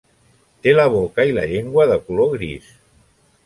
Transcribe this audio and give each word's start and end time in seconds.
Té 0.67 0.73
la 0.79 0.85
boca 0.93 1.27
i 1.33 1.37
la 1.39 1.45
llengua 1.53 1.87
de 1.95 2.01
color 2.09 2.33
gris. 2.35 2.77